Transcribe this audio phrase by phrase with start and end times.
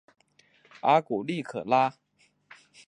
[0.79, 1.93] 阿古利可拉。